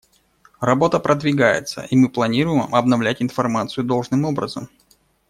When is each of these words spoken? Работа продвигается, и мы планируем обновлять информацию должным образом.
Работа 0.59 0.99
продвигается, 0.99 1.85
и 1.91 1.95
мы 1.95 2.09
планируем 2.09 2.73
обновлять 2.73 3.21
информацию 3.21 3.83
должным 3.83 4.25
образом. 4.25 4.67